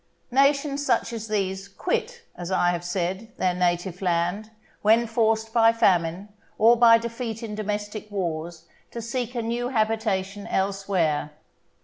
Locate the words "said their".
2.83-3.53